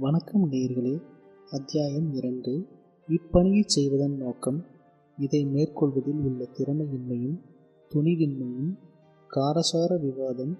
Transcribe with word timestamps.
வணக்கம் 0.00 0.50
நேர்களே 0.50 1.02
அத்தியாயம் 1.50 2.14
இரண்டு. 2.14 2.66
இப்பணியை 3.08 3.62
செய்வதன் 3.66 4.16
நோக்கம் 4.16 4.64
இதை 5.18 5.44
மேற்கொள்வதில் 5.44 6.14
உள்ள 6.14 6.48
திறமையின்மையும் 6.52 7.40
துணிவின்மையும் 7.94 8.72
காரசார 9.30 10.00
விவாதம் 10.00 10.58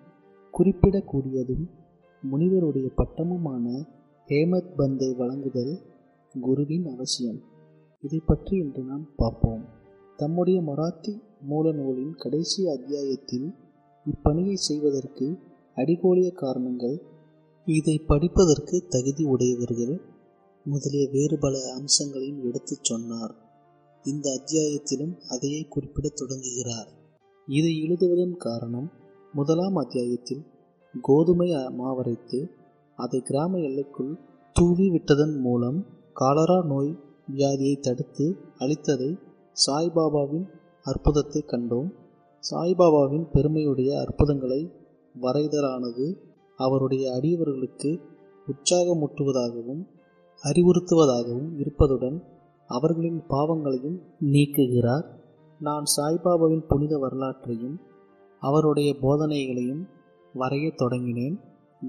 குறிப்பிடக்கூடியதும் 0.59 1.65
முனிவருடைய 2.31 2.91
பட்டமுமான 2.97 3.87
ஹேமத் 4.27 4.75
பந்தை 4.77 5.15
வழங்குதல் 5.15 5.81
குருவின் 6.41 6.87
அவசியம். 6.87 7.41
இதை 8.01 8.21
பற்றி 8.27 8.57
இன்று 8.57 8.83
நாம் 8.83 9.07
பார்ப்போம். 9.17 9.65
தம்முடைய 10.17 10.61
மராத்தி 10.61 11.21
மூல 11.43 11.73
நூலின் 11.73 12.15
கடைசி 12.15 12.69
அத்தியாயத்தில் 12.69 13.55
இப்பணியை 14.05 14.55
செய்வதற்கு 14.55 15.39
அடிகோலிய 15.77 16.33
காரணங்கள் 16.33 17.19
இதை 17.77 17.99
படிப்பதற்கு 17.99 18.87
தகுதி 18.89 19.25
உடையவர்கள் 19.25 20.01
முதலிய 20.65 21.09
வேறு 21.13 21.39
பல 21.39 21.59
அம்சங்களையும் 21.75 22.45
எடுத்துச் 22.45 22.85
சொன்னார். 22.85 23.35
இந்த 24.05 24.31
அத்தியாயத்திலும் 24.31 25.15
அதையே 25.29 25.63
குறிப்பிடத் 25.63 26.17
தொடங்குகிறார். 26.17 26.89
இதை 27.47 27.73
எழுதுவதன் 27.83 28.37
காரணம் 28.37 28.91
முதலாம் 29.33 29.75
அத்தியாயத்தில் 29.75 30.43
கோதுமை 31.03 31.51
மாவரைத்து 31.69 32.49
அதை 32.97 33.21
கிராம 33.21 33.59
எல்லைக்குள் 33.59 34.19
தூவி 34.53 34.91
விட்டதன் 34.91 35.41
மூலம் 35.41 35.87
காலரா 36.13 36.65
நோய் 36.65 36.99
வியாதியை 37.35 37.81
தடுத்து 37.81 38.37
அளித்ததை 38.59 39.19
சாய்பாபாவின் 39.67 40.47
அற்புதத்தை 40.83 41.45
கண்டோம். 41.47 41.91
சாய்பாபாவின் 42.51 43.31
பெருமையுடைய 43.33 44.01
அற்புதங்களை 44.01 44.73
வரைதலானது 45.23 46.29
அவருடைய 46.61 47.13
அடியவர்களுக்கு 47.13 48.01
உற்சாகமூட்டுவதாகவும் 48.47 49.83
அறிவுறுத்துவதாகவும் 50.43 51.51
இருப்பதுடன் 51.57 52.23
அவர்களின் 52.67 53.23
பாவங்களையும் 53.27 54.01
நீக்குகிறார். 54.21 55.05
நான் 55.61 55.85
சாய்பாபாவின் 55.97 56.67
புனித 56.69 56.99
வரலாற்றையும் 56.99 57.81
அவருடைய 58.41 58.97
போதனைகளையும் 59.03 59.89
வரையத் 60.35 60.81
தொடங்கினேன். 60.81 61.37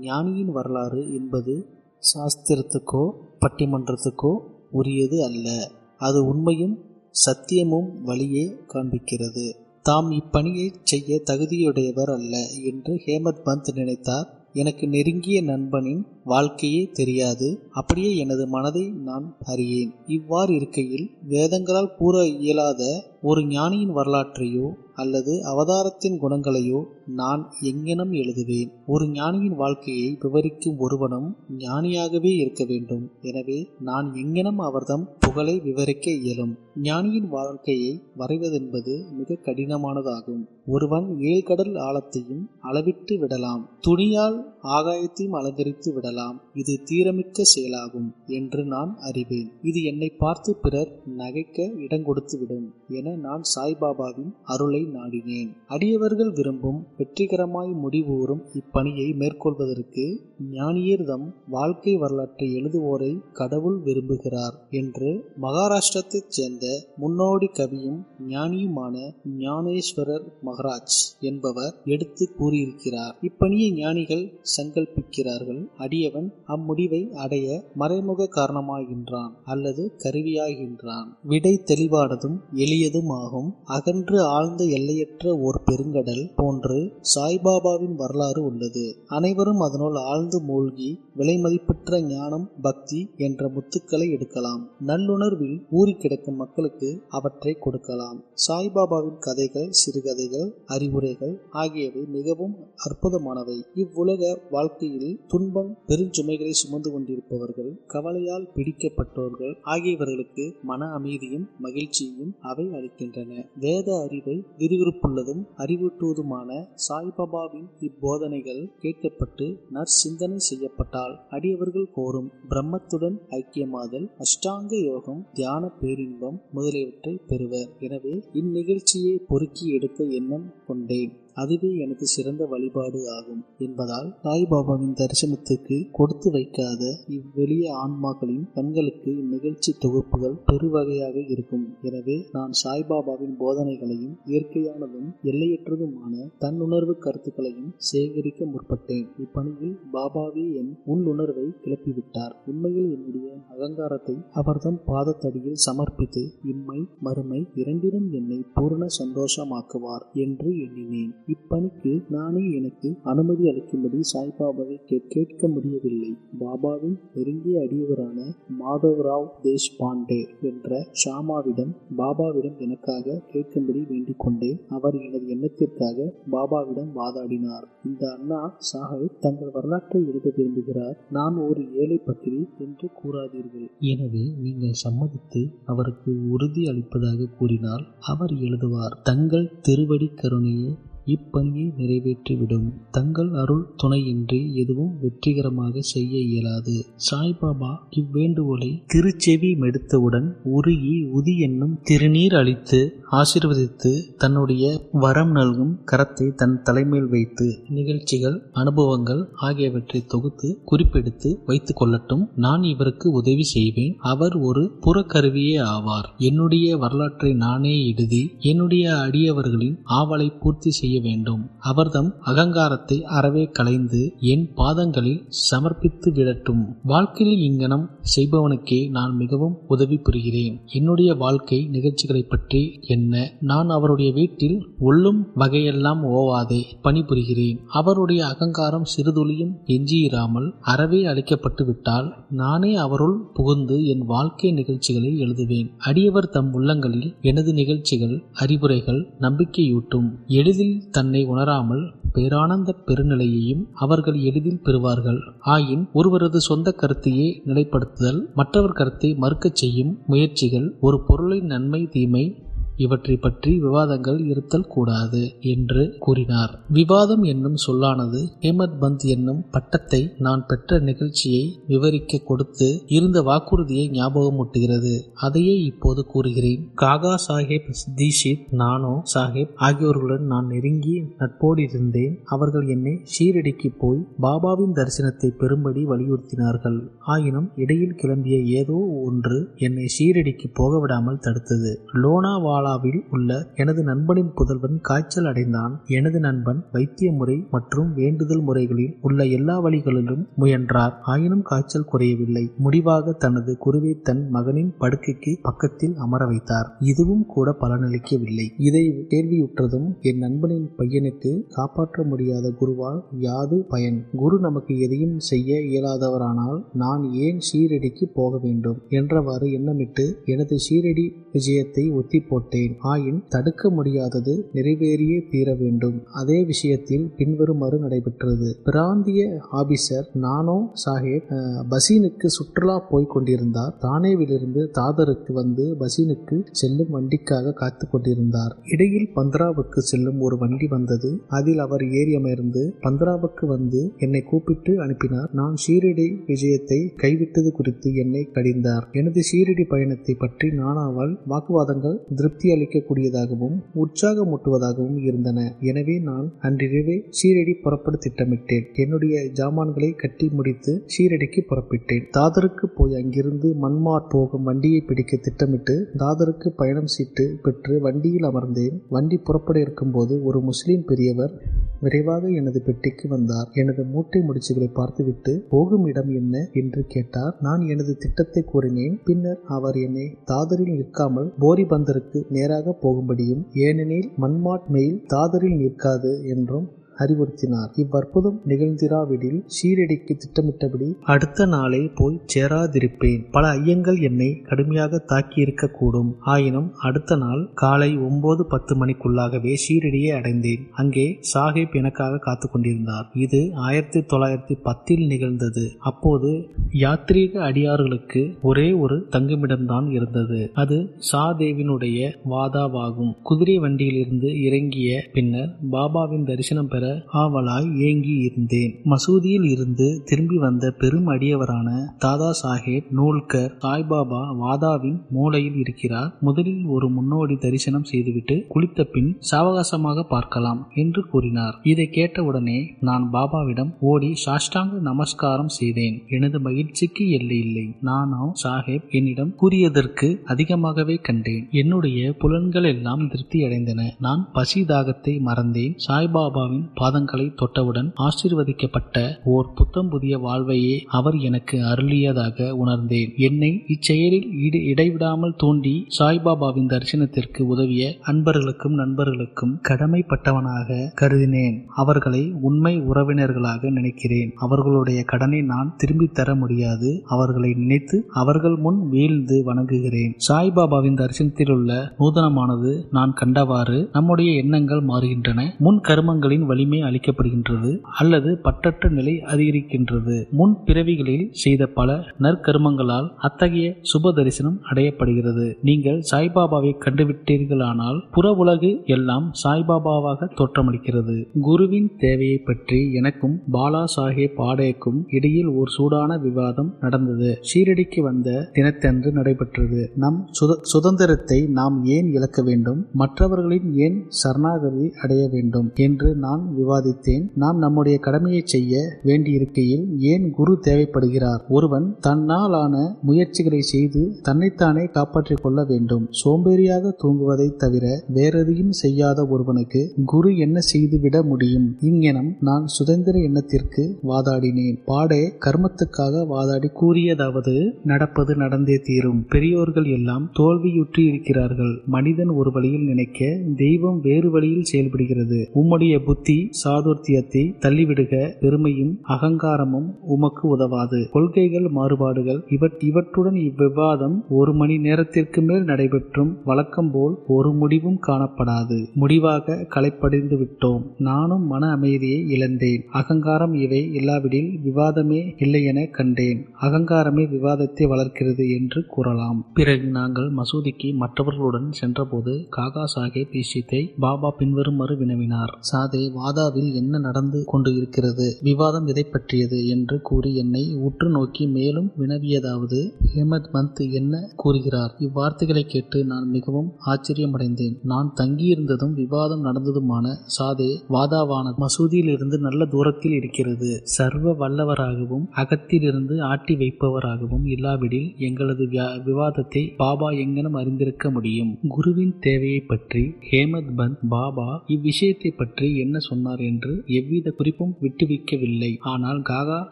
ஞானியின் 0.02 0.52
வரலாறு 0.52 1.14
என்பது 1.14 1.66
சாஸ்திரத்துக்கோ 2.14 3.12
பட்டிமன்றத்துக்கோ 3.40 4.40
உரியது 4.72 5.24
அல்ல. 5.24 5.72
அது 5.98 6.26
உண்மையும் 6.26 6.86
சத்தியமும் 7.12 8.02
வழியே 8.02 8.56
காண்பிக்கிறது. 8.68 9.56
தாம் 9.82 10.12
இப்பணியை 10.12 10.74
செய்ய 10.84 11.22
தகுதியுடையவர் 11.26 12.14
அல்ல 12.14 12.38
என்று 12.64 12.94
ஹேமத் 12.94 13.42
பந்த் 13.46 13.74
நினைத்தார். 13.74 14.41
எனக்கு 14.54 14.88
நெருங்கிய 14.88 15.42
நண்பனின் 15.42 16.06
வாழ்க்கையே 16.24 16.90
தெரியாது. 16.94 17.68
அப்படியே 17.72 18.18
எனது 18.18 18.48
மனதை 18.48 18.92
நான் 19.06 19.38
அறியேன். 19.46 19.94
இவ்வாறு 20.08 20.56
இருக்கையில் 20.56 21.12
வேதங்களால் 21.30 21.96
கூற 21.98 22.28
இயலாத 22.28 23.04
ஒரு 23.22 23.42
ஞானியின் 23.42 23.96
வரலாற்றையோ 23.96 24.70
அல்லது 24.96 25.44
அவதாரத்தின் 25.46 26.20
குணங்களையோ 26.22 26.84
நான் 27.06 27.54
எங்கெனம் 27.62 28.14
எழுதுவேன். 28.14 28.72
ஒரு 28.86 29.06
ஞானியின் 29.08 29.56
வாழ்க்கையை 29.56 30.18
விவரிக்கும் 30.20 30.78
ஒருவனும் 30.78 31.38
ஞானியாகவே 31.58 32.36
இருக்க 32.36 32.64
வேண்டும். 32.64 33.12
எனவே 33.22 33.70
நான் 33.80 34.14
எங்கெனம் 34.14 34.56
அவர்தம் 34.56 35.10
புகழை 35.20 35.60
விவரிக்க 35.60 36.12
இயலும். 36.12 36.58
ஞானியின் 36.82 37.30
வாழ்க்கையை 37.30 38.04
வரைவதென்பது 38.18 39.12
மிக 39.12 39.38
கடினமானதாகும். 39.46 40.48
ஒருவன் 40.66 41.18
ஏழ்கடல் 41.20 41.76
ஆழத்தையும் 41.78 42.48
அளவிட்டு 42.60 43.20
விடலாம். 43.20 43.70
துணியால் 43.80 44.56
ஆகாயத்தையும் 44.64 45.38
அலங்கரித்து 45.40 45.94
விடலாம். 45.94 46.42
இது 46.54 46.80
தீரமிக்க 46.90 47.42
செயலாகும் 47.42 48.14
என்று 48.26 48.66
நான் 48.66 48.98
அறிவேன். 49.00 49.52
இது 49.62 49.84
என்னை 49.84 50.10
பார்த்து 50.10 50.56
பிறர் 50.56 51.02
நகைக்க 51.18 51.68
இடங்கொடுத்துவிடும் 51.86 52.68
என 52.88 53.16
நான் 53.16 53.42
சாய்பாபாவின் 53.56 54.32
அருளை 54.44 54.84
நாடினேன். 54.94 55.56
அடியவர்கள் 55.68 56.32
விரும்பும் 56.32 56.88
வெற்றிகரமாய் 56.98 57.74
முடிவுறும் 57.74 58.44
இப்பணியை 58.54 59.16
மேற்கொள்வதற்கு 59.16 60.22
ஞானியர்தம் 60.52 61.34
வாழ்க்கை 61.48 61.98
வரலாற்றை 61.98 62.48
எழுதுவோரை 62.56 63.22
கடவுள் 63.34 63.80
விரும்புகிறார் 63.86 64.56
என்று 64.70 65.26
மகாராஷ்டிரத்தைச் 65.42 66.30
சேர்ந்த 66.30 66.86
முன்னோடி 66.98 67.50
கவியும் 67.54 68.00
ஞானியுமான 68.28 68.96
ஞானேஸ்வரர் 69.40 70.28
மகராஜ் 70.46 70.98
என்பவர் 71.20 71.76
எடுத்து 71.86 72.34
கூறியிருக்கிறார். 72.38 73.18
இப்பணியை 73.22 73.74
ஞானிகள் 73.74 74.40
சங்கல்பிக்கிறார்கள். 74.58 75.68
அடியவன் 75.78 76.34
அம்முடிவை 76.48 77.10
அடைய 77.10 77.64
மறைமுக 77.76 78.30
காரணமாகின்றான் 78.36 79.32
அல்லது 79.46 79.92
கருவியாகின்றான். 80.04 81.08
விடை 81.24 81.62
தெளிவானதும் 81.66 82.38
எளியதும் 82.54 83.10
ஆகும் 83.10 83.56
அகன்று 83.64 84.22
ஆழ்ந்த 84.22 84.64
எல்லையற்ற 84.76 85.34
ஓர் 85.46 85.58
பெருங்கடல் 85.66 86.26
போன்று 86.36 86.78
சாய்பாபாவின் 87.16 87.96
வரலாறு 87.96 88.42
உள்ளது. 88.44 88.86
அனைவரும் 89.08 89.62
அதனுள் 89.68 89.98
ஆழ்ந்து 90.12 90.40
மூழ்கி 90.42 90.90
விலைமதிப்பற்ற 91.18 92.00
ஞானம் 92.08 92.46
பக்தி 92.62 93.00
என்ற 93.18 93.50
முத்துக்களை 93.56 94.08
எடுக்கலாம். 94.12 94.64
நல்லுணர்வில் 94.88 95.58
ஊறி 95.72 95.94
கிடக்கும் 95.94 96.36
மக்களுக்கு 96.36 96.90
அவற்றை 97.10 97.54
கொடுக்கலாம். 97.60 98.20
சாய்பாபாவின் 98.48 99.20
கதைகள் 99.20 99.72
சிறுகதைகள் 99.82 100.50
அறிவுரைகள் 100.66 101.36
ஆகியவை 101.64 102.04
மிகவும் 102.18 102.56
அற்புதமானவை. 102.86 103.58
இவ்வுலக 103.76 104.22
வாழ்க்கையில் 104.52 105.20
துன்பம் 105.28 105.72
பெருஞ்சுமைகளை 105.88 106.54
சுமந்து 106.62 106.92
கொண்டிருப்பவர்கள் 106.92 107.72
கவலையால் 107.88 108.48
பிடிக்கப்பட்டவர்கள் 108.56 109.54
ஆகியவர்களுக்கு 109.66 110.46
மன 110.64 110.90
அமைதியும் 110.92 111.48
மகிழ்ச்சியும் 111.60 112.34
அவை 112.42 112.66
அளிக்கின்றன. 112.78 113.32
வேத 113.60 113.88
அறிவை 114.06 114.38
விறுவிறுப்புள்ளதும் 114.62 115.44
அறிவூட்டுவதுமான 115.58 116.50
சாய்பாபாவின் 116.88 117.68
இப்போதனைகள் 117.80 118.62
கேட்கப்பட்டு 118.84 119.48
நற்சிந்தனை 119.78 120.40
செய்யப்பட்டால் 120.50 121.16
அடியவர்கள் 121.30 121.90
கோரும் 121.94 122.30
பிரம்மத்துடன் 122.50 123.18
ஐக்கியமாதல் 123.40 124.08
அஷ்டாங்க 124.26 124.74
யோகம் 124.84 125.26
தியான 125.34 125.64
பேரின்பம் 125.82 126.40
முதலியவற்றை 126.52 127.14
பெறுவர். 127.28 127.70
எனவே 127.80 128.16
இந்நிகழ்ச்சியை 128.34 129.16
பொறுக்கி 129.28 129.66
எடுக்க 129.74 130.04
எண்ணம் 130.20 130.48
கொண்டேன். 130.68 131.14
அதுவே 131.34 131.70
எனக்கு 131.76 132.06
சிறந்த 132.06 132.46
வழிபாடு 132.46 133.02
ஆகும் 133.18 133.44
என்பதால் 133.58 134.10
சாய்பாபாவின் 134.24 134.98
தரிசனத்துக்கு 135.02 135.78
கொடுத்து 135.92 136.32
வைக்காத 136.32 136.84
இவ்வெளிய 137.18 137.66
ஆன்மாக்களின் 137.84 138.46
கண்களுக்கு 138.54 139.12
இந்நிகழ்ச்சி 139.18 139.72
தொகுப்புகள் 139.80 140.38
பெருவகையாக 140.46 141.16
இருக்கும். 141.28 141.66
எனவே 141.82 142.18
நான் 142.32 142.54
சாய்பாபாவின் 142.64 143.36
போதனைகளையும் 143.40 144.16
இயற்கையானதும் 144.26 145.10
எல்லையற்றதுமான 145.24 146.14
தன்னுணர்வு 146.40 146.96
கருத்துக்களையும் 146.98 147.72
சேகரிக்க 147.92 148.46
முற்பட்டேன். 148.46 149.08
இப்பணியில் 149.26 149.78
பாபாவே 149.94 150.46
என் 150.62 150.74
உள்ளுணர்வை 150.86 151.48
கிளப்பிவிட்டார். 151.64 152.36
உண்மையில் 152.46 152.92
என்னுடைய 152.96 153.30
அகங்காரத்தை 153.54 154.16
அவர்தம் 154.32 154.80
பாதத்தடியில் 154.88 155.62
சமர்ப்பித்து 155.68 156.24
இம்மை 156.44 156.80
மறுமை 157.00 157.42
இரண்டிலும் 157.54 158.12
என்னை 158.12 158.40
பூரண 158.54 158.86
சந்தோஷமாக்குவார் 159.02 160.06
என்று 160.14 160.50
எண்ணினேன். 160.66 161.14
இப்பணிக்கு 161.34 161.92
நானே 162.10 162.44
எனக்கு 162.52 162.90
அனுமதி 163.04 163.44
அளிக்கும்படி 163.52 164.00
சாய்பாபாவை 164.12 164.78
கேட்க 165.08 165.48
முடியவில்லை. 165.48 166.12
பாபாவின் 166.40 166.98
நெருங்கிய 167.16 167.60
அடியவரான 167.60 168.20
மாதவராவ் 168.62 169.30
தேஷ்பாண்டே 169.44 170.22
என்ற 170.42 170.70
ஷாமாவிடம் 171.02 171.74
பாபாவிடம் 171.98 172.58
எனக்காக 172.58 173.22
கேட்கும்படி 173.34 173.82
வேண்டிக் 173.90 174.20
கொண்டேன் 174.20 174.60
அவர் 174.70 174.96
எனது 175.02 175.28
எண்ணத்திற்காக 175.28 176.14
பாபாவிடம் 176.32 176.92
வாதாடினார். 176.96 177.66
இந்த 177.86 178.04
அண்ணா 178.18 178.42
சாஹிப் 178.72 179.20
தங்கள் 179.20 179.52
வரலாற்றை 179.52 180.02
எழுத 180.08 180.34
விரும்புகிறார். 180.38 180.98
நான் 181.10 181.36
ஒரு 181.36 181.62
ஏழை 181.76 182.00
பத்திரி 182.06 182.42
என்று 182.60 182.90
கூறாதீர்கள். 183.00 183.68
எனவே 183.80 184.24
நீங்கள் 184.44 184.80
சம்மதித்து 184.86 185.44
அவருக்கு 185.66 186.12
உறுதி 186.30 186.64
அளிப்பதாக 186.68 187.30
கூறினால் 187.38 187.86
அவர் 188.00 188.32
எழுதுவார். 188.32 188.96
தங்கள் 189.04 189.52
திருவடி 189.62 190.10
கருணையை 190.16 190.72
இப்பணியை 191.06 191.72
நிறைவேற்றிவிடும். 191.78 192.68
தங்கள் 192.92 193.30
அருள் 193.34 193.66
துணையின்றி 193.76 194.56
எதுவும் 194.56 194.98
வெற்றிகரமாக 195.02 195.82
செய்ய 195.82 196.20
இயலாது. 196.20 196.86
சாய்பாபா 197.12 197.72
இவ்வேண்டுகோளை 197.92 198.70
திருச்செவி 198.94 199.52
மெடுத்தவுடன் 199.62 200.28
உருகி 200.44 200.96
உதி 201.16 201.38
என்னும் 201.38 201.80
திருநீர் 201.90 202.36
அளித்து 202.36 202.80
ஆசிர்வதித்து 203.12 203.92
தன்னுடைய 204.18 204.82
வரம் 204.92 205.32
நல்கும் 205.32 205.74
கரத்தை 205.92 206.34
தன் 206.34 206.62
தலைமையில் 206.62 207.10
வைத்து 207.10 207.48
நிகழ்ச்சிகள் 207.70 208.42
அனுபவங்கள் 208.52 209.30
ஆகியவற்றை 209.34 210.04
தொகுத்து 210.08 210.60
குறிப்பெடுத்து 210.72 211.30
வைத்துக் 211.46 211.82
கொள்ளட்டும். 211.82 212.28
நான் 212.36 212.64
இவருக்கு 212.64 213.12
உதவி 213.12 213.44
செய்வேன். 213.44 213.96
அவர் 214.00 214.36
ஒரு 214.36 214.72
புறக்கருவியே 214.82 215.58
ஆவார். 215.64 216.10
என்னுடைய 216.18 216.78
வரலாற்றை 216.78 217.34
நானே 217.34 217.88
எழுதி 217.88 218.32
என்னுடைய 218.40 218.92
அடியவர்களின் 218.92 219.78
ஆவலை 219.90 220.40
பூர்த்தி 220.40 220.72
செய்ய 220.72 220.91
செய்ய 220.92 221.02
வேண்டும். 221.08 221.50
அவர்தம் 221.58 222.10
அகங்காரத்தை 222.22 223.04
அறவே 223.04 223.44
களைந்து 223.46 224.14
என் 224.20 224.54
பாதங்களில் 224.54 225.22
சமர்ப்பித்து 225.50 226.10
விடட்டும். 226.12 226.64
வாழ்க்கையில் 226.84 227.42
இங்கனம் 227.42 227.90
செய்பவனுக்கே 228.16 228.90
நான் 228.90 229.16
மிகவும் 229.16 229.56
உதவி 229.68 229.98
புரிகிறேன். 229.98 230.56
என்னுடைய 230.66 231.14
வாழ்க்கை 231.14 231.60
நிகழ்ச்சிகளை 231.72 232.24
பற்றி 232.24 232.80
என்ன? 232.88 233.14
நான் 233.42 233.70
அவருடைய 233.70 234.12
வீட்டில் 234.12 234.58
உள்ளும் 234.80 235.22
வகையெல்லாம் 235.36 236.02
ஓவாதே 236.12 236.62
பணிபுரிகிறேன் 236.84 237.60
அவருடைய 237.68 238.26
அகங்காரம் 238.26 238.90
சிறுதுளியும் 238.94 239.54
எஞ்சியிராமல் 239.66 240.50
அறவே 240.62 241.02
அளிக்கப்பட்டு 241.06 241.66
விட்டால் 241.66 242.10
நானே 242.30 242.74
அவருள் 242.76 243.18
புகுந்து 243.34 243.78
என் 243.86 244.06
வாழ்க்கை 244.06 244.52
நிகழ்ச்சிகளை 244.52 245.12
எழுதுவேன். 245.20 245.70
அடியவர் 245.78 246.30
தம் 246.30 246.52
உள்ளங்களில் 246.54 247.10
எனது 247.22 247.54
நிகழ்ச்சிகள் 247.54 248.16
அறிவுரைகள் 248.34 249.02
நம்பிக்கையூட்டும். 249.20 250.10
எளிதில் 250.40 250.76
தன்னை 250.90 251.26
உணராமல் 251.26 251.94
பேரானந்த 252.14 252.76
பெருநிலையையும் 252.86 253.64
அவர்கள் 253.74 254.16
எளிதில் 254.16 254.62
பெறுவார்கள். 254.64 255.20
ஆயின் 255.46 255.92
ஒருவரது 255.94 256.42
சொந்த 256.42 256.76
கருத்தையே 256.78 257.42
நிலைப்படுத்துதல் 257.46 258.34
மற்றவர் 258.36 258.72
கருத்தை 258.72 259.18
மறுக்கச் 259.22 259.56
செய்யும் 259.56 259.98
முயற்சிகள் 260.08 260.78
ஒரு 260.82 261.04
பொருளின் 261.08 261.46
நன்மை 261.46 261.88
தீமை 261.88 262.36
இவற்றை 262.78 263.18
பற்றி 263.18 263.60
விவாதங்கள் 263.60 264.20
இருத்தல் 264.20 264.68
கூடாது 264.68 265.34
என்று 265.40 265.96
கூறினார். 266.00 266.60
விவாதம் 266.70 267.24
என்னும் 267.24 267.56
சொல்லானது 267.56 268.30
ஹேமத் 268.40 268.78
பந்த் 268.82 269.06
என்னும் 269.06 269.46
பட்டத்தை 269.52 270.12
நான் 270.18 270.46
பெற்ற 270.48 270.80
நிகழ்ச்சியை 270.80 271.60
விவரிக்க 271.68 272.18
கொடுத்து 272.18 272.84
இருந்த 272.88 273.22
வாக்குறுதியை 273.22 273.90
ஞாபகமூட்டுகிறது 273.90 275.00
அதையே 275.14 275.62
இப்போது 275.62 276.06
கூறுகிறேன். 276.06 276.72
காகா 276.82 277.16
சாஹேப் 277.28 277.74
தீஷித் 277.96 278.46
நானோ 278.50 279.04
சாஹேப் 279.14 279.54
ஆகியோர்களுடன் 279.60 280.20
நான் 280.20 280.48
நெருங்கி 280.48 281.04
நட்போடு 281.20 281.60
இருந்தேன். 281.60 282.20
அவர்கள் 282.26 282.68
என்னை 282.68 283.02
ஷீரடிக்கு 283.20 283.70
போய் 283.78 284.06
பாபாவின் 284.22 284.76
தரிசனத்தை 284.76 285.30
பெறும்படி 285.40 285.86
வலியுறுத்தினார்கள். 285.86 286.88
ஆயினும் 287.00 287.52
இடையில் 287.56 287.96
கிளம்பிய 288.02 288.46
ஏதோ 288.46 288.74
ஒன்று 289.04 289.50
என்னை 289.56 289.86
ஷீரடிக்கு 290.00 290.46
போக 290.54 290.80
விடாமல் 290.80 291.20
தடுத்தது. 291.22 291.76
லோனாவாலா 291.94 292.61
குவாலாவில் 292.62 293.02
உள்ள 293.10 293.32
எனது 293.56 293.84
நண்பனின் 293.84 294.32
புதல்வன் 294.34 294.78
காய்ச்சல் 294.82 295.26
அடைந்தான். 295.26 295.74
எனது 295.88 296.20
நண்பன் 296.20 296.60
வைத்திய 296.72 297.12
முறை 297.12 297.46
மற்றும் 297.52 297.94
வேண்டுதல் 297.94 298.42
முறைகளில் 298.42 298.98
உள்ள 299.02 299.26
எல்லா 299.38 299.60
வழிகளிலும் 299.60 300.28
முயன்றார். 300.36 300.98
ஆயினும் 301.02 301.42
காய்ச்சல் 301.42 301.86
குறையவில்லை. 301.86 302.44
முடிவாக 302.58 303.12
தனது 303.12 303.58
குருவை 303.58 303.94
தன் 304.04 304.30
மகனின் 304.30 304.74
படுக்கைக்கு 304.80 305.32
பக்கத்தில் 305.42 305.96
அமர 305.96 306.26
வைத்தார். 306.26 306.70
இதுவும் 306.80 307.26
கூட 307.26 307.56
பலனளிக்கவில்லை. 307.62 308.48
இதை 308.58 308.84
கேள்வியுற்றதும் 309.10 309.88
என் 310.02 310.18
நண்பனின் 310.18 310.68
பையனுக்கு 310.78 311.32
காப்பாற்ற 311.50 312.04
முடியாத 312.04 312.54
குருவால் 312.62 313.02
யாது 313.20 313.66
பயன்? 313.70 314.06
குரு 314.16 314.40
நமக்கு 314.40 314.80
எதையும் 314.80 315.20
செய்ய 315.20 315.60
இயலாதவரானால் 315.72 316.62
நான் 316.74 317.04
ஏன் 317.26 317.42
ஷீரடிக்கு 317.48 318.06
போக 318.14 318.38
வேண்டும்? 318.38 318.80
என்றவாறு 318.90 319.50
எண்ணமிட்டு 319.58 320.08
எனது 320.26 320.56
ஷீரடி 320.70 321.08
விஜயத்தை 321.34 321.94
ஒத்தி 321.94 322.20
விட்டேன் 322.52 322.76
ஆயின் 322.92 323.20
தடுக்க 323.34 323.70
முடியாதது 323.78 324.34
நிறைவேறியே 324.56 325.18
தீர 325.32 325.50
வேண்டும். 325.62 325.98
அதே 326.22 326.40
விஷயத்தில் 326.52 327.06
பின்வருமாறு 327.20 327.78
நடைபெற்றது. 327.84 328.50
பிராந்திய 328.68 329.22
ஆபீசர் 329.60 330.08
நானோ 330.26 330.58
சாஹேப் 330.84 331.30
பசீனுக்கு 331.74 332.28
சுற்றுலா 332.38 332.76
போய் 332.90 333.12
கொண்டிருந்தார். 333.14 333.74
தானேவிலிருந்து 333.86 334.64
தாதருக்கு 334.80 335.34
வந்து 335.42 335.66
பசீனுக்கு 335.84 336.38
செல்லும் 336.62 336.92
வண்டிக்காக 336.96 337.54
காத்து 337.62 337.88
கொண்டிருந்தார். 337.88 338.54
இடையில் 338.74 339.10
பந்த்ராவுக்கு 339.18 339.82
செல்லும் 339.92 340.20
ஒரு 340.28 340.38
வண்டி 340.44 340.70
வந்தது. 340.76 341.12
அதில் 341.40 341.62
அவர் 341.68 341.86
ஏறி 342.00 342.14
அமர்ந்து 342.20 342.64
பந்த்ராவுக்கு 342.88 343.46
வந்து 343.56 343.82
என்னை 344.06 344.24
கூப்பிட்டு 344.32 344.74
அனுப்பினார். 344.86 345.30
நான் 345.42 345.56
ஷீரடி 345.64 346.08
விஜயத்தை 346.32 346.80
கைவிட்டது 347.04 347.50
குறித்து 347.52 347.90
என்னை 348.04 348.24
கடிந்தார். 348.36 348.86
எனது 349.02 349.22
ஷீரடி 349.30 349.66
பயணத்தை 349.74 350.16
பற்றி 350.24 350.50
நானாவால் 350.62 351.16
வாக்குவாதங்கள் 351.32 351.98
திருப்தி 352.18 352.41
அளிக்கக்கூடியதாகவும் 352.50 353.58
உற்சாகமூட்டுவதாகவும் 353.76 354.98
இருந்தன. 354.98 355.56
எனவே 355.60 356.00
நான் 356.00 356.34
அன்றிரவே 356.40 357.10
ஷீரடி 357.22 357.54
புறப்பட 357.62 357.98
திட்டமிட்டேன். 357.98 358.66
என்னுடைய 358.74 359.24
ஜாமான்களை 359.34 359.96
கட்டி 359.96 360.30
முடித்து 360.30 360.84
ஷீரடிக்கு 360.98 361.42
புறப்பட்டேன். 361.50 362.10
தாதருக்கு 362.12 362.68
போய் 362.68 362.96
அங்கிருந்து 362.96 363.54
மன்மார் 363.54 364.08
போகும் 364.10 364.44
வண்டியை 364.44 364.82
பிடிக்க 364.82 365.18
திட்டமிட்டு 365.18 365.88
தாதருக்கு 365.98 366.50
பயணம் 366.50 366.88
சீட்டு 366.88 367.40
பெற்று 367.44 367.80
வண்டியில் 367.80 368.24
அமர்ந்தேன். 368.24 368.82
வண்டி 368.90 369.18
புறப்பட 369.18 369.60
இருக்கும்போது 369.60 370.24
ஒரு 370.24 370.42
முஸ்லிம் 370.42 370.86
பெரியவர் 370.86 371.60
விரைவாக 371.80 372.28
எனது 372.30 372.62
பெட்டிக்கு 372.62 373.08
வந்தார். 373.08 373.50
எனது 373.54 373.84
மூட்டை 373.84 374.22
முடிச்சுகளை 374.22 374.74
பார்த்துவிட்டு 374.74 375.46
போகும் 375.50 375.86
இடம் 375.86 376.10
என்ன? 376.10 376.50
என்று 376.54 376.86
கேட்டார். 376.88 377.38
நான் 377.42 377.62
எனது 377.68 377.98
திட்டத்தை 377.98 378.44
கூறினேன். 378.44 379.00
பின்னர் 379.04 379.40
அவர் 379.44 379.76
என்னை 379.76 380.18
தாதரில் 380.26 380.76
நிற்காமல் 380.76 381.34
போரிபந்தருக்கு 381.40 382.31
நேராக 382.32 382.76
போகும்படியும் 382.82 383.44
ஏனெனில் 383.60 384.10
மன்மாட் 384.22 384.68
மெயில் 384.68 385.00
தாதரில் 385.08 385.58
நிற்காது 385.58 386.14
என்றும் 386.28 386.68
அறிவுறுத்தினார். 387.02 387.72
இவ்வற்புதம் 387.76 388.42
நிகழ்ந்திராவிடில் 388.48 389.40
ஷீரடிக்கு 389.58 390.14
திட்டமிட்டபடி 390.18 390.90
அடுத்த 391.04 391.46
நாளே 391.46 391.92
போய் 391.96 392.22
சேராதிருப்பேன். 392.34 393.26
பல 393.32 393.54
ஐயங்கள் 393.54 394.02
என்னை 394.02 394.30
கடுமையாக 394.50 395.04
தாக்கியிருக்க 395.08 395.70
கூடும் 395.72 396.16
ஆயினும் 396.20 396.70
அடுத்த 396.80 397.16
நாள் 397.16 397.50
காலை 397.54 397.98
ஒன்பது 397.98 398.46
பத்து 398.46 398.86
மணிக்குள்ளாகவே 398.86 399.54
ஷீரடியை 399.66 400.12
அடைந்தேன். 400.16 400.68
அங்கே 400.72 401.20
சாஹிப் 401.34 401.76
எனக்காக 401.76 402.18
காத்து 402.18 402.50
கொண்டிருந்தார். 402.50 403.10
இது 403.14 403.52
ஆயிரத்தி 403.54 404.00
தொள்ளாயிரத்தி 404.00 404.56
பத்தில் 404.64 405.06
நிகழ்ந்தது. 405.08 405.66
அப்போது 405.80 406.30
யாத்ரீக 406.74 407.34
அடியார்களுக்கு 407.50 408.22
ஒரே 408.42 408.68
ஒரு 408.74 409.08
தங்குமிடம்தான் 409.12 409.88
இருந்தது. 409.92 410.40
அது 410.54 410.78
சாதேவினுடைய 411.12 412.16
வாதாவாகும். 412.30 413.14
குதிரை 413.24 413.58
வண்டியிலிருந்து 413.58 414.30
இறங்கிய 414.42 415.04
பின்னர் 415.14 415.56
பாபாவின் 415.72 416.26
தரிசனம் 416.26 416.68
பெற 416.68 416.91
ஆவலாய் 417.14 417.70
ஏங்கி 417.80 418.16
இருந்தேன். 418.28 418.74
மசூதியில் 418.86 419.48
இருந்து 419.50 419.88
திரும்பி 420.06 420.38
வந்த 420.38 420.72
பெரும் 420.72 421.08
அடியவரான 421.08 421.70
தாதா 421.98 422.32
சாஹேப் 422.44 422.90
நூல்கர் 422.90 423.56
சாய்பாபா 423.62 424.22
வாதாவின் 424.44 425.00
மூலையில் 425.10 425.56
இருக்கிறார். 425.56 426.12
முதலில் 426.20 426.66
ஒரு 426.66 426.90
முன்னோடி 426.90 427.36
தரிசனம் 427.36 427.84
செய்துவிட்டு 427.84 428.36
குளித்த 428.56 428.84
பின் 428.84 429.18
சாவகாசமாக 429.32 430.04
பார்க்கலாம் 430.10 430.68
என்று 430.76 431.02
கூறினார். 431.08 431.56
இதை 431.64 431.90
கேட்டவுடனே 431.90 432.60
நான் 432.80 433.10
பாபாவிடம் 433.14 433.72
ஓடி 433.80 434.14
சாஷ்டாங்க 434.26 434.80
நமஸ்காரம் 434.80 435.54
செய்தேன். 435.60 435.98
எனது 436.10 436.40
மகிழ்ச்சிக்கு 436.40 437.10
எல்லை 437.10 437.38
இல்லை. 437.38 437.66
நானோ 437.82 438.34
சாஹேப் 438.44 438.90
என்னிடம் 438.90 439.34
கூறியதற்கு 439.42 440.08
அதிகமாகவே 440.26 440.96
கண்டேன். 440.96 441.48
என்னுடைய 441.52 442.14
புலன்கள் 442.20 442.64
எல்லாம் 442.64 443.08
திருப்தி 443.08 443.40
அடைந்தன. 443.44 443.82
நான் 444.00 444.30
பசி 444.34 444.62
தாகத்தை 444.64 445.14
மறந்தேன். 445.20 445.76
சாய்பாபாவின் 445.88 446.66
பாதங்களை 446.82 447.28
தொட்டவுடன் 447.36 447.90
ஆசீர்வதிக்கப்பட்ட 448.00 448.98
ஓர் 449.24 449.54
புத்தம் 449.56 449.90
புதிய 449.90 450.18
வாழ்வையே 450.18 450.76
அவர் 450.88 451.16
எனக்கு 451.16 451.58
அருளியதாக 451.74 452.50
உணர்ந்தேன். 452.52 453.14
என்னை 453.18 453.52
இச்செயலில் 453.68 454.28
இடைவிடாமல் 454.64 455.36
தூண்டி 455.38 455.86
சாய்பாபாவின் 456.00 456.70
தரிசனத்திற்கு 456.74 457.42
உதவிய 457.42 457.96
அன்பர்களுக்கும் 458.02 458.74
நண்பர்களுக்கும் 458.74 459.60
கடமைப்பட்டவனாக 459.70 460.70
கருதினேன். 461.02 461.58
அவர்களை 461.76 462.34
உண்மை 462.42 462.74
உறவினர்களாக 462.82 463.72
நினைக்கிறேன். 463.72 464.32
அவர்களுடைய 464.36 465.04
கடனை 465.04 465.42
நான் 465.42 465.74
திரும்பி 465.78 466.08
தர 466.08 466.36
முடியாது. 466.36 466.90
அவர்களை 467.06 467.54
நினைத்து 467.54 467.98
அவர்கள் 468.14 468.56
முன் 468.56 468.90
வீழ்ந்து 468.90 469.44
வணங்குகிறேன். 469.46 470.16
சாய்பாபாவின் 470.30 471.00
தரிசனத்தில் 471.02 471.52
உள்ள 471.52 471.72
நூதனமானது 472.00 472.72
நான் 472.92 473.14
கண்டவாறு 473.22 473.80
நம்முடைய 473.92 474.32
எண்ணங்கள் 474.42 474.84
மாறுகின்றன. 474.86 475.58
முன் 475.58 475.80
கருமங்களின் 475.88 476.46
வலிமை 476.62 476.82
அளிக்கப்படுகின்றது 476.82 477.82
அல்லது 478.00 478.40
பற்றற்ற 478.44 478.90
நிலை 478.90 479.14
அதிகரிக்கின்றது. 479.34 480.30
முன் 480.32 480.54
பிறவிகளில் 480.66 481.28
செய்த 481.32 481.66
பல 481.66 481.92
நற்கருமங்களால் 482.20 483.08
அத்தகைய 483.18 483.76
சுப 483.92 484.14
தரிசனம் 484.16 484.60
அடையப்படுகிறது. 484.72 485.54
நீங்கள் 485.62 486.02
சாய்பாபாவை 486.12 486.72
கண்டுவிட்டீர்களானால் 486.86 488.00
புற 488.12 488.32
உலகு 488.34 488.82
எல்லாம் 488.86 489.32
சாய்பாபாவாக 489.44 490.30
தோற்றமளிக்கிறது. 490.40 491.26
குருவின் 491.40 491.90
தேவையை 491.98 492.38
பற்றி 492.38 492.94
எனக்கும் 492.94 493.40
பாலா 493.54 493.84
சாஹேப் 493.96 494.38
பாடேக்கும் 494.38 495.00
இடையில் 495.08 495.48
ஒரு 495.48 495.72
சூடான 495.72 496.18
விவாதம் 496.18 496.76
நடந்தது. 496.82 497.40
ஷீரடிக்கு 497.52 498.02
வந்த 498.02 498.50
தினத்தன்று 498.54 499.12
நடைபெற்றது. 499.12 499.92
நம் 499.96 500.20
சுதந்திரத்தை 500.62 501.42
நாம் 501.42 501.86
ஏன் 501.86 502.14
இழக்க 502.14 502.42
வேண்டும்? 502.42 502.86
மற்றவர்களின் 502.94 503.74
ஏன் 503.74 504.00
சரணாகதி 504.08 504.92
அடைய 505.04 505.28
வேண்டும்? 505.32 505.72
என்று 505.76 506.16
நான் 506.16 506.44
விவாதித்தேன். 506.58 507.26
நாம் 507.36 507.58
நம்முடைய 507.58 507.98
கடமையை 507.98 508.42
செய்ய 508.46 508.82
வேண்டியிருக்கையில் 509.04 509.86
ஏன் 510.00 510.32
குரு 510.32 510.60
தேவைப்படுகிறார்? 510.62 511.42
ஒருவன் 511.50 511.96
தன்னாலான 512.08 512.96
முயற்சிகளை 513.02 513.62
செய்து 513.62 514.20
தன்னைத்தானே 514.22 514.86
காப்பாற்றிக் 514.86 515.40
கொள்ள 515.42 515.64
வேண்டும். 515.64 516.08
சோம்பேறியாக 516.26 516.94
தூங்குவதை 517.04 517.56
தவிர 517.56 518.04
வேறெதையும் 518.14 518.70
செய்யாத 518.70 519.26
ஒருவனுக்கு 519.26 519.94
குரு 520.06 520.38
என்ன 520.38 520.60
செய்துவிட 520.60 521.24
முடியும்? 521.24 521.78
இங்கெனம் 521.82 522.32
நான் 522.40 522.66
சுதந்திர 522.66 523.20
எண்ணத்திற்கு 523.20 524.00
வாதாடினேன். 524.08 524.78
பாடே 524.86 525.34
கர்மத்துக்காக 525.46 526.26
வாதாடி 526.28 526.70
கூறியதாவது 526.82 527.56
நடப்பது 527.84 528.36
நடந்தே 528.36 528.78
தீரும். 528.84 529.26
பெரியோர்கள் 529.30 529.86
எல்லாம் 529.86 530.32
தோல்வியுற்றி 530.40 531.00
இருக்கிறார்கள். 531.00 531.82
மனிதன் 531.86 532.30
ஒரு 532.30 532.52
வழியில் 532.52 532.86
நினைக்க 532.86 533.40
தெய்வம் 533.56 534.00
வேறு 534.02 534.32
வழியில் 534.32 534.64
செயல்படுகிறது. 534.64 535.50
உம்முடைய 535.56 536.04
புத்தி 536.06 536.41
சாதுர்த்தியத்தை 536.64 537.44
தள்ளிவிடுக. 537.66 538.32
பெருமையும் 538.40 538.94
அகங்காரமும் 539.08 539.90
உமக்கு 540.02 540.48
உதவாது. 540.48 541.10
கொள்கைகள் 541.12 541.68
மாறுபாடுகள் 541.68 542.44
இவற்றுடன் 542.80 543.36
இவ்விவாதம் 543.36 544.26
ஒரு 544.30 544.54
மணி 544.54 544.78
நேரத்திற்கு 544.78 545.42
மேல் 545.42 545.64
நடைபெற்றும் 545.64 546.32
வழக்கம் 546.46 546.92
போல் 546.92 547.16
ஒரு 547.28 547.54
முடிவும் 547.54 548.00
காணப்படாது. 548.08 548.78
முடிவாக 548.94 549.66
களைப்படைந்து 549.70 550.38
விட்டோம். 550.38 550.84
நானும் 550.98 551.48
மன 551.48 551.72
அமைதியை 551.72 552.20
இழந்தேன். 552.28 552.84
அகங்காரம் 552.92 553.54
இவை 553.54 553.94
இல்லாவிடில் 553.94 554.60
விவாதமே 554.66 555.34
இல்லை 555.38 555.64
என 555.64 555.86
கண்டேன். 555.86 556.46
அகங்காரமே 556.62 557.26
விவாதத்தை 557.36 557.88
வளர்க்கிறது 557.88 558.50
என்று 558.50 558.86
கூறலாம். 558.86 559.46
பிறகு 559.54 559.88
நாங்கள் 559.88 560.30
மசூதிக்கு 560.34 560.94
மற்றவர்களுடன் 560.94 561.72
சென்றபோது 561.72 562.48
காகா 562.58 562.84
சாஹேப் 562.96 563.40
இஷித்தை 563.42 563.82
பாபா 564.00 564.30
பின்வருமாறு 564.38 564.96
வினவினார். 564.96 565.54
சாதே 565.60 566.04
வா 566.14 566.31
மாதாவில் 566.32 566.74
என்ன 566.74 567.00
நடந்து 567.00 567.40
கொண்டு 567.46 567.70
இருக்கிறது 567.76 568.26
விவாதம் 568.42 568.86
எதை 568.86 569.04
பற்றியது 569.04 569.58
என்று 569.68 569.96
கூறி 570.02 570.30
என்னை 570.36 570.62
உற்று 570.88 571.08
நோக்கி 571.10 571.46
மேலும் 571.56 571.90
வினவியதாவது 571.98 572.80
ஹேமத் 573.14 573.50
மந்த் 573.56 573.82
என்ன 573.92 574.14
கூறுகிறார்? 574.36 574.94
இவ்வார்த்தைகளை 575.00 575.64
கேட்டு 575.64 576.00
நான் 576.06 576.28
மிகவும் 576.30 576.70
ஆச்சரியமடைந்தேன். 576.92 577.76
நான் 577.84 578.12
தங்கியிருந்ததும் 578.22 578.94
விவாதம் 578.94 579.44
நடந்ததுமான 579.44 580.14
சாதே 580.38 580.70
வாதாவான 580.90 581.54
மசூதியில் 581.64 582.12
இருந்து 582.16 582.40
நல்ல 582.40 582.66
தூரத்தில் 582.66 583.16
இருக்கிறது. 583.16 583.72
சர்வ 583.96 584.36
வல்லவராகவும் 584.42 585.26
அகத்திலிருந்து 585.44 586.18
ஆட்டி 586.30 586.56
வைப்பவராகவும் 586.56 587.46
இல்லாவிடில் 587.56 588.10
எங்களது 588.30 588.68
விவாதத்தை 589.10 589.66
பாபா 589.76 590.10
எங்கனும் 590.24 590.60
அறிந்திருக்க 590.62 591.12
முடியும்? 591.12 591.52
குருவின் 591.70 592.16
தேவையை 592.20 592.64
பற்றி 592.72 593.04
ஹேமத் 593.32 593.76
பந்த் 593.82 594.02
பாபா 594.10 594.50
இவ்விஷயத்தை 594.76 595.34
பற்றி 595.36 595.70
என்ன 595.78 595.98
சொன்ன 596.00 596.20
சொன்னார் 596.22 596.42
என்று 596.52 596.74
எவ்வித 596.98 597.28
குறிப்பும் 597.32 597.74
விட்டுவிக்கவில்லை. 597.82 598.72
ஆனால் 598.94 599.20
காகா 599.30 599.60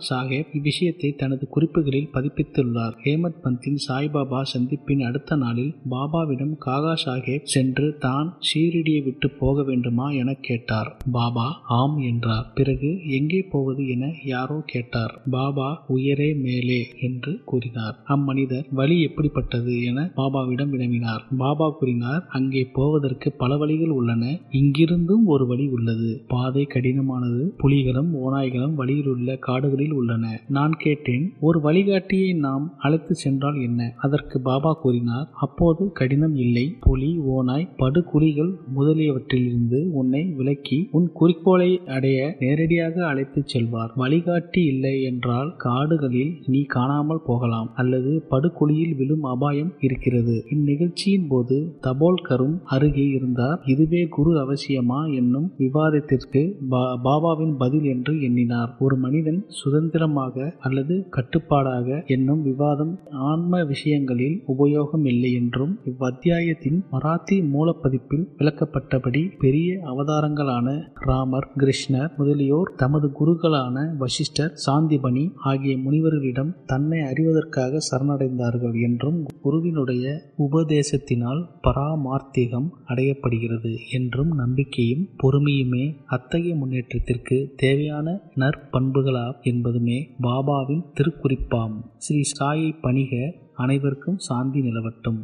சாஹேப் 0.10 0.52
இவ்விஷயத்தை 0.58 1.10
தனது 1.16 1.46
குறிப்புகளில் 1.48 2.10
பதிப்பித்துள்ளார். 2.14 2.96
ஹேமத் 3.04 3.40
பந்தின் 3.44 3.80
சாய்பாபா 3.88 4.42
சந்திப்பின் 4.54 5.04
அடுத்த 5.10 5.36
நாளில் 5.36 5.74
பாபாவிடம் 5.90 6.56
காகா 6.66 6.94
சாஹேப் 7.06 7.50
சென்று 7.56 7.88
தான் 8.06 8.28
ஷீரடியை 8.48 9.02
விட்டு 9.04 9.30
போக 9.42 9.64
வேண்டுமா 9.64 10.08
என 10.22 10.36
கேட்டார். 10.48 10.90
பாபா 11.12 11.48
ஆம் 11.80 11.98
என்றார். 12.10 12.48
பிறகு 12.56 12.92
எங்கே 13.10 13.42
போவது 13.52 13.84
என 13.88 14.12
யாரோ 14.26 14.58
கேட்டார். 14.66 15.14
பாபா 15.32 15.70
உயரே 15.96 16.30
மேலே 16.46 16.80
என்று 17.02 17.34
கூறினார். 17.46 17.96
அம்மனிதர் 18.16 18.68
வழி 18.72 18.98
எப்படிப்பட்டது 19.02 19.76
என 19.84 20.00
பாபாவிடம் 20.18 20.74
வினவினார். 20.76 21.24
பாபா 21.38 21.70
கூறினார் 21.80 22.26
அங்கே 22.32 22.64
போவதற்கு 22.80 23.28
பல 23.44 23.58
வழிகள் 23.58 23.96
உள்ளன. 24.00 24.24
இங்கிருந்தும் 24.62 25.26
ஒரு 25.26 25.48
வழி 25.48 25.68
உள்ளது. 25.78 26.10
பாதை 26.40 26.64
கடினமானது. 26.74 27.44
புலிகளும் 27.64 28.12
ஓநாய்களும் 28.26 28.74
வழியில் 28.74 29.08
உள்ள 29.08 29.36
காடுகளில் 29.48 29.94
உள்ளன. 29.94 30.26
நான் 30.50 30.76
கேட்டேன் 30.78 31.26
ஒரு 31.40 31.58
வழிகாட்டியை 31.64 32.30
நாம் 32.38 32.66
அழைத்து 32.78 33.16
சென்றால் 33.16 33.58
என்ன? 33.62 33.82
அதற்கு 33.98 34.38
பாபா 34.42 34.72
கூறினார் 34.82 35.28
அப்போது 35.42 35.84
கடினம் 35.92 36.36
இல்லை. 36.36 36.66
புலி 36.80 37.10
ஓநாய் 37.34 37.70
படுகுழிகள் 37.78 38.52
முதலியவற்றிலிருந்து 38.78 39.80
உன்னை 39.92 40.24
விலக்கி 40.38 40.80
உன் 40.92 41.10
குறிக்கோளை 41.14 41.72
அடைய 41.88 42.36
நேரடியாக 42.40 43.08
அழைத்துச் 43.08 43.48
செல்வார். 43.48 43.92
வழிகாட்டி 43.96 44.64
இல்லை 44.64 44.96
என்றால் 45.04 45.52
காடுகளில் 45.58 46.34
நீ 46.48 46.62
காணாமல் 46.76 47.26
போகலாம். 47.26 47.70
அல்லது 47.76 48.14
படுகுழியில் 48.30 48.96
விழும் 48.96 49.26
அபாயம் 49.34 49.74
இருக்கிறது. 49.80 50.38
இந்நிகழ்ச்சியின் 50.50 51.28
போது 51.30 51.58
தபோல்கரும் 51.88 52.58
அருகே 52.76 53.08
இருந்தார். 53.18 53.60
இதுவே 53.66 54.04
குரு 54.10 54.32
அவசியமா? 54.44 55.02
என்னும் 55.16 55.48
விவாதத்திற்கு 55.58 56.29
பாபாவின் 57.04 57.56
பதில் 57.58 57.84
என்று 57.84 58.22
எண்ணினார். 58.22 58.76
ஒரு 58.80 58.96
மனிதன் 58.96 59.46
சுதந்திரமாக 59.50 60.56
அல்லது 60.60 61.08
கட்டுப்பாடாக 61.10 62.04
என்னும் 62.06 62.44
விவாதம் 62.44 62.94
ஆன்ம 63.10 63.64
விஷயங்களில் 63.64 64.44
உபயோகம் 64.48 65.06
இல்லை 65.06 65.32
என்றும் 65.34 65.80
இவ்வத்தியாயத்தின் 65.86 66.80
மராத்தி 66.92 67.38
மூலப்பதிப்பில் 67.54 68.26
விளக்கப்பட்டபடி 68.38 69.24
பெரிய 69.40 69.80
அவதாரங்களான 69.84 70.68
ராமர் 70.94 71.50
கிருஷ்ணர் 71.58 72.16
முதலியோர் 72.18 72.74
தமது 72.76 73.10
குருக்களான 73.20 73.96
வசிஷ்டர் 73.98 74.54
சாந்திபனி 74.66 75.32
ஆகிய 75.44 75.78
முனிவர்களிடம் 75.78 76.52
தன்னை 76.66 77.00
அறிவதற்காக 77.00 77.78
சரணடைந்தார்கள் 77.92 78.82
என்றும் 78.82 79.26
குருவினுடைய 79.42 80.06
உபதேசத்தினால் 80.38 81.42
பராமார்த்திகம் 81.64 82.70
அடையப்படுகிறது 82.88 83.74
என்றும் 83.92 84.32
நம்பிக்கையும் 84.36 85.08
பொறுமையுமே 85.24 85.86
அத்தகைய 86.20 86.56
முன்னேற்றத்திற்கு 86.56 87.40
தேவையான 87.56 88.18
நற்பண்புகளா 88.36 89.28
என்பதுமே 89.50 90.00
பாபாவின் 90.22 90.86
திருக்குறிப்பாம். 90.94 91.76
ஸ்ரீ 91.98 92.22
சாயை 92.22 92.72
பணிக 92.82 93.14
அனைவருக்கும் 93.56 94.18
சாந்தி 94.18 94.62
நிலவட்டும். 94.62 95.20